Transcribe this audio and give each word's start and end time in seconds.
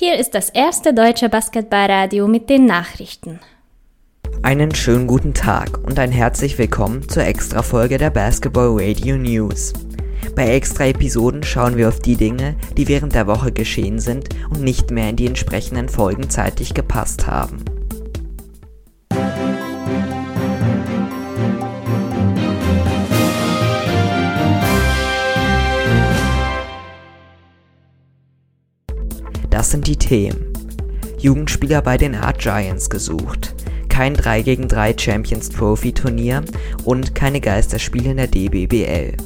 Hier 0.00 0.16
ist 0.16 0.36
das 0.36 0.48
erste 0.48 0.94
deutsche 0.94 1.28
Basketballradio 1.28 2.28
mit 2.28 2.48
den 2.48 2.66
Nachrichten. 2.66 3.40
Einen 4.44 4.72
schönen 4.72 5.08
guten 5.08 5.34
Tag 5.34 5.84
und 5.84 5.98
ein 5.98 6.12
herzlich 6.12 6.56
willkommen 6.56 7.08
zur 7.08 7.24
Extra-Folge 7.24 7.98
der 7.98 8.10
Basketball 8.10 8.76
Radio 8.78 9.16
News. 9.16 9.72
Bei 10.36 10.54
Extra-Episoden 10.54 11.42
schauen 11.42 11.76
wir 11.76 11.88
auf 11.88 11.98
die 11.98 12.14
Dinge, 12.14 12.54
die 12.76 12.86
während 12.86 13.16
der 13.16 13.26
Woche 13.26 13.50
geschehen 13.50 13.98
sind 13.98 14.28
und 14.50 14.62
nicht 14.62 14.92
mehr 14.92 15.10
in 15.10 15.16
die 15.16 15.26
entsprechenden 15.26 15.88
Folgen 15.88 16.30
zeitlich 16.30 16.74
gepasst 16.74 17.26
haben. 17.26 17.64
Sind 29.78 29.86
die 29.86 29.96
Themen. 29.96 30.52
Jugendspieler 31.20 31.82
bei 31.82 31.96
den 31.96 32.16
Art 32.16 32.40
Giants 32.40 32.90
gesucht, 32.90 33.54
kein 33.88 34.14
3 34.14 34.42
gegen 34.42 34.66
3 34.66 34.98
Champions 34.98 35.50
Trophy 35.50 35.92
Turnier 35.92 36.42
und 36.84 37.14
keine 37.14 37.40
Geisterspiele 37.40 38.10
in 38.10 38.16
der 38.16 38.26
DBBL. 38.26 39.16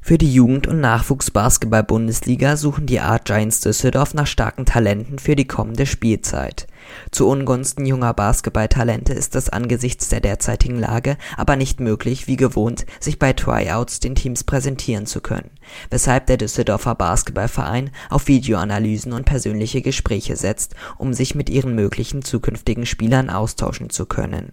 Für 0.00 0.18
die 0.18 0.34
Jugend- 0.34 0.66
und 0.66 0.80
Nachwuchsbasketball-Bundesliga 0.80 2.56
suchen 2.56 2.86
die 2.86 2.98
Art 2.98 3.24
Giants 3.24 3.60
Düsseldorf 3.60 4.14
nach 4.14 4.26
starken 4.26 4.66
Talenten 4.66 5.20
für 5.20 5.36
die 5.36 5.46
kommende 5.46 5.86
Spielzeit. 5.86 6.66
Zu 7.10 7.28
Ungunsten 7.28 7.86
junger 7.86 8.14
Basketballtalente 8.14 9.12
ist 9.12 9.36
es 9.36 9.48
angesichts 9.48 10.08
der 10.08 10.20
derzeitigen 10.20 10.78
Lage 10.78 11.16
aber 11.36 11.56
nicht 11.56 11.80
möglich, 11.80 12.26
wie 12.26 12.36
gewohnt, 12.36 12.86
sich 13.00 13.18
bei 13.18 13.32
Tryouts 13.32 14.00
den 14.00 14.14
Teams 14.14 14.44
präsentieren 14.44 15.06
zu 15.06 15.20
können, 15.20 15.50
weshalb 15.90 16.26
der 16.26 16.36
Düsseldorfer 16.36 16.94
Basketballverein 16.94 17.90
auf 18.10 18.28
Videoanalysen 18.28 19.12
und 19.12 19.24
persönliche 19.24 19.82
Gespräche 19.82 20.36
setzt, 20.36 20.76
um 20.98 21.14
sich 21.14 21.34
mit 21.34 21.50
ihren 21.50 21.74
möglichen 21.74 22.22
zukünftigen 22.22 22.86
Spielern 22.86 23.30
austauschen 23.30 23.90
zu 23.90 24.06
können. 24.06 24.52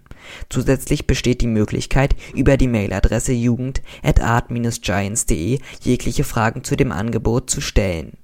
Zusätzlich 0.50 1.06
besteht 1.08 1.42
die 1.42 1.48
Möglichkeit, 1.48 2.16
über 2.34 2.58
die 2.58 2.68
Mailadresse 2.68 3.34
jugend@art-giants.de 3.34 5.60
jegliche 5.82 6.24
Fragen 6.24 6.64
zu 6.64 6.76
dem 6.76 6.92
Angebot 6.92 7.50
zu 7.50 7.62
stellen 7.62 8.19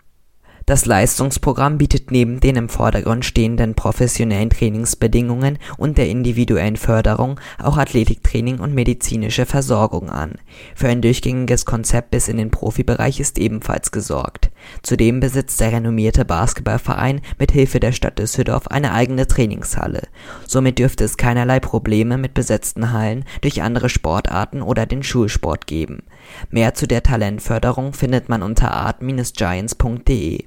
das 0.66 0.88
Leistungsprogramm 0.88 1.78
bietet 1.78 2.10
neben 2.10 2.40
den 2.40 2.56
im 2.56 2.70
Vordergrund 2.70 3.24
stehenden 3.24 3.76
professionellen 3.76 4.50
Trainingsbedingungen 4.50 5.60
und 5.78 6.00
der 6.00 6.10
individuellen 6.10 6.76
Förderung 6.76 7.40
auch 7.62 7.78
Athletiktraining 7.78 8.60
und 8.60 8.74
medizinische 8.74 9.46
Versorgung 9.46 10.10
an. 10.10 10.40
Für 10.74 10.88
ein 10.88 11.04
durchgängiges 11.04 11.66
Konzept 11.66 12.10
bis 12.10 12.28
in 12.28 12.38
den 12.38 12.50
Profibereich 12.50 13.20
ist 13.20 13.38
ebenfalls 13.38 13.92
gesorgt. 13.92 14.50
Zudem 14.82 15.20
besitzt 15.20 15.60
der 15.60 15.72
renommierte 15.72 16.26
Basketballverein 16.26 17.22
mit 17.38 17.52
Hilfe 17.52 17.80
der 17.80 17.92
Stadt 17.92 18.18
Düsseldorf 18.18 18.68
eine 18.68 18.92
eigene 18.92 19.28
Trainingshalle. 19.28 20.08
Somit 20.48 20.80
dürfte 20.80 21.04
es 21.04 21.18
keinerlei 21.18 21.60
Probleme 21.60 22.18
mit 22.18 22.34
besetzten 22.34 22.92
Hallen 22.92 23.24
durch 23.42 23.62
andere 23.62 23.90
Sportarten 23.90 24.64
oder 24.64 24.88
den 24.88 25.04
Schulsport 25.04 25.68
geben. 25.68 26.00
Mehr 26.50 26.74
zu 26.74 26.88
der 26.88 27.04
Talentförderung 27.04 27.94
findet 27.94 28.30
man 28.30 28.42
unter 28.42 28.72
art-giants.de 28.72 30.46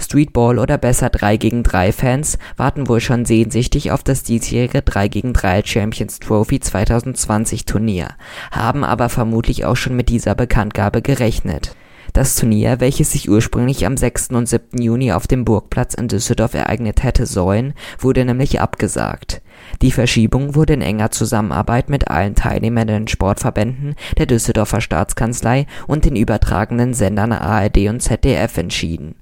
Streetball 0.00 0.58
oder 0.58 0.78
besser 0.78 1.10
3 1.10 1.36
gegen 1.36 1.62
3 1.62 1.92
Fans 1.92 2.38
warten 2.56 2.88
wohl 2.88 3.00
schon 3.00 3.24
sehnsüchtig 3.24 3.92
auf 3.92 4.02
das 4.02 4.22
diesjährige 4.22 4.82
3 4.82 5.08
gegen 5.08 5.32
3 5.32 5.62
Champions 5.64 6.18
Trophy 6.18 6.58
2020 6.60 7.66
Turnier, 7.66 8.08
haben 8.50 8.82
aber 8.82 9.08
vermutlich 9.08 9.64
auch 9.64 9.76
schon 9.76 9.96
mit 9.96 10.08
dieser 10.08 10.34
Bekanntgabe 10.34 11.02
gerechnet. 11.02 11.74
Das 12.12 12.34
Turnier, 12.34 12.80
welches 12.80 13.12
sich 13.12 13.30
ursprünglich 13.30 13.86
am 13.86 13.96
6. 13.96 14.30
und 14.30 14.48
7. 14.48 14.82
Juni 14.82 15.12
auf 15.12 15.28
dem 15.28 15.44
Burgplatz 15.44 15.94
in 15.94 16.08
Düsseldorf 16.08 16.54
ereignet 16.54 17.04
hätte 17.04 17.24
sollen, 17.24 17.74
wurde 17.98 18.24
nämlich 18.24 18.60
abgesagt. 18.60 19.42
Die 19.80 19.92
Verschiebung 19.92 20.56
wurde 20.56 20.72
in 20.72 20.82
enger 20.82 21.12
Zusammenarbeit 21.12 21.88
mit 21.88 22.08
allen 22.08 22.34
teilnehmenden 22.34 23.06
Sportverbänden, 23.06 23.94
der 24.18 24.26
Düsseldorfer 24.26 24.80
Staatskanzlei 24.80 25.66
und 25.86 26.04
den 26.04 26.16
übertragenden 26.16 26.94
Sendern 26.94 27.32
ARD 27.32 27.88
und 27.88 28.00
ZDF 28.00 28.56
entschieden 28.58 29.14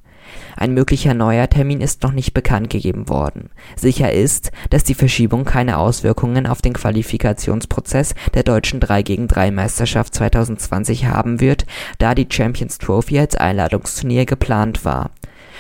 ein 0.59 0.75
möglicher 0.75 1.15
neuer 1.15 1.49
Termin 1.49 1.81
ist 1.81 2.03
noch 2.03 2.13
nicht 2.13 2.35
bekannt 2.35 2.69
gegeben 2.69 3.09
worden. 3.09 3.51
Sicher 3.77 4.13
ist, 4.13 4.51
dass 4.71 4.83
die 4.85 4.95
Verschiebung 4.95 5.45
keine 5.45 5.79
Auswirkungen 5.79 6.47
auf 6.47 6.61
den 6.61 6.73
Qualifikationsprozess 6.73 8.15
der 8.35 8.43
deutschen 8.43 8.81
3-gegen-3-Meisterschaft 8.81 10.15
2020 10.15 11.07
haben 11.07 11.41
wird, 11.41 11.65
da 11.99 12.15
die 12.15 12.27
Champions 12.29 12.79
Trophy 12.79 13.21
als 13.21 13.37
Einladungsturnier 13.37 14.27
geplant 14.27 14.85
war 14.85 15.11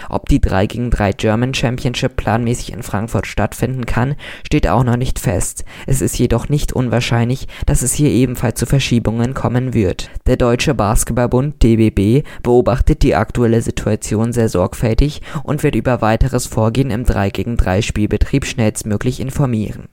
ob 0.09 0.29
die 0.29 0.41
3 0.41 0.67
gegen 0.67 0.91
3 0.91 1.13
German 1.13 1.55
Championship 1.55 2.17
planmäßig 2.17 2.73
in 2.73 2.83
Frankfurt 2.83 3.27
stattfinden 3.27 3.87
kann, 3.87 4.15
steht 4.47 4.69
auch 4.69 4.85
noch 4.85 4.97
nicht 4.97 5.19
fest. 5.19 5.65
Es 5.87 6.01
ist 6.01 6.19
jedoch 6.19 6.49
nicht 6.49 6.73
unwahrscheinlich, 6.73 7.49
dass 7.67 7.83
es 7.83 7.95
hier 7.95 8.11
ebenfalls 8.11 8.59
zu 8.59 8.67
Verschiebungen 8.67 9.35
kommen 9.35 9.75
wird. 9.75 10.11
Der 10.27 10.37
Deutsche 10.37 10.75
Basketballbund 10.75 11.63
DBB 11.63 12.27
beobachtet 12.43 13.03
die 13.03 13.15
aktuelle 13.15 13.63
Situation 13.63 14.33
sehr 14.33 14.49
sorgfältig 14.49 15.23
und 15.43 15.63
wird 15.63 15.75
über 15.75 16.01
weiteres 16.01 16.47
Vorgehen 16.47 16.91
im 16.91 17.05
3 17.05 17.31
gegen 17.31 17.57
3 17.57 17.83
Spielbetrieb 17.83 18.45
schnellstmöglich 18.45 19.21
informieren. 19.21 19.89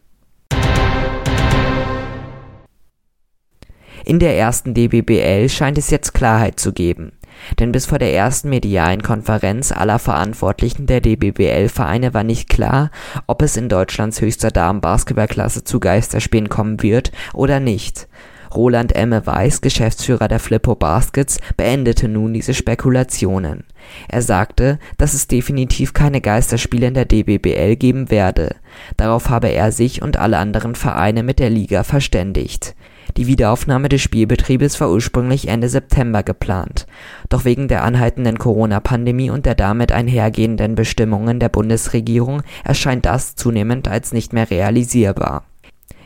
In 4.06 4.20
der 4.20 4.38
ersten 4.38 4.76
DBBL 4.76 5.50
scheint 5.50 5.80
es 5.80 5.90
jetzt 5.90 6.14
Klarheit 6.14 6.60
zu 6.60 6.74
geben. 6.74 7.14
Denn 7.60 7.72
bis 7.72 7.86
vor 7.86 8.00
der 8.00 8.14
ersten 8.14 8.50
medialen 8.50 9.04
Konferenz 9.04 9.72
aller 9.72 10.00
Verantwortlichen 10.00 10.88
der 10.88 11.02
DBBL-Vereine 11.02 12.14
war 12.14 12.24
nicht 12.24 12.50
klar, 12.50 12.92
ob 13.28 13.42
es 13.42 13.58
in 13.58 13.70
Deutschlands 13.70 14.22
höchster 14.22 14.52
Damen-Basketballklasse 14.52 15.64
zu 15.64 15.80
Geisterspielen 15.80 16.50
kommen 16.50 16.82
wird 16.82 17.12
oder 17.34 17.60
nicht. 17.60 18.08
Roland 18.54 18.96
Emme 18.96 19.26
Weiß, 19.26 19.60
Geschäftsführer 19.60 20.30
der 20.30 20.40
Flippo 20.40 20.76
Baskets, 20.76 21.40
beendete 21.58 22.08
nun 22.08 22.34
diese 22.34 22.54
Spekulationen. 22.54 23.66
Er 24.08 24.22
sagte, 24.22 24.80
dass 24.98 25.14
es 25.14 25.28
definitiv 25.28 25.94
keine 25.94 26.22
Geisterspiele 26.22 26.88
in 26.88 26.94
der 26.94 27.06
DBBL 27.06 27.76
geben 27.76 28.10
werde. 28.10 28.56
Darauf 28.96 29.30
habe 29.30 29.50
er 29.50 29.72
sich 29.72 30.02
und 30.02 30.18
alle 30.18 30.38
anderen 30.38 30.76
Vereine 30.76 31.22
mit 31.22 31.40
der 31.40 31.50
Liga 31.50 31.84
verständigt 31.84 32.76
die 33.18 33.28
Wiederaufnahme 33.28 33.88
des 33.88 34.02
Spielbetriebes 34.02 34.82
war 34.82 34.90
ursprünglich 34.92 35.48
Ende 35.48 35.70
September 35.70 36.22
geplant, 36.22 36.86
doch 37.30 37.46
wegen 37.46 37.70
der 37.70 37.84
anhaltenden 37.84 38.38
Corona-Pandemie 38.38 39.30
und 39.30 39.46
der 39.46 39.56
damit 39.56 39.94
einhergehenden 39.94 40.76
Bestimmungen 40.76 41.40
der 41.40 41.50
Bundesregierung 41.50 42.44
erscheint 42.64 43.06
das 43.06 43.36
zunehmend 43.36 43.88
als 43.88 44.12
nicht 44.12 44.34
mehr 44.34 44.50
realisierbar. 44.50 45.46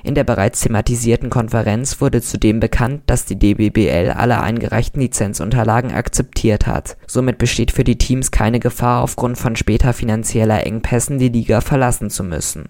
In 0.04 0.16
der 0.16 0.24
bereits 0.24 0.62
thematisierten 0.62 1.30
Konferenz 1.30 2.00
wurde 2.00 2.22
zudem 2.22 2.60
bekannt, 2.60 3.02
dass 3.08 3.26
die 3.26 3.38
DBBL 3.38 4.12
alle 4.16 4.40
eingereichten 4.40 5.02
Lizenzunterlagen 5.02 5.92
akzeptiert 5.92 6.68
hat. 6.68 6.96
Somit 7.06 7.38
besteht 7.38 7.72
für 7.72 7.84
die 7.84 7.98
Teams 7.98 8.32
keine 8.32 8.60
Gefahr, 8.60 9.04
aufgrund 9.04 9.38
von 9.38 9.56
später 9.56 9.94
finanzieller 9.94 10.66
Engpässen 10.66 11.20
die 11.20 11.30
Liga 11.30 11.60
verlassen 11.60 12.10
zu 12.10 12.24
müssen 12.24 12.70